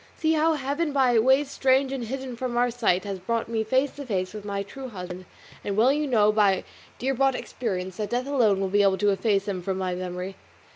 [0.17, 3.91] See how Heaven, by ways strange and hidden from our sight, has brought me face
[3.97, 5.25] to face with my true husband;
[5.63, 6.63] and well you know by
[6.97, 10.37] dear bought experience that death alone will be able to efface him from my memory.